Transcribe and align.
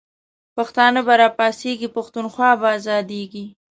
پښتانه 0.55 0.99
به 1.07 1.13
را 1.21 1.29
پاڅیږی، 1.37 1.87
پښتونخوا 1.95 2.49
به 2.59 2.65
آزادیږی 2.75 3.45